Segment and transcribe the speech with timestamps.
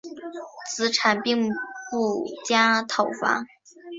[0.71, 1.47] 子产并
[1.91, 3.45] 不加讨伐。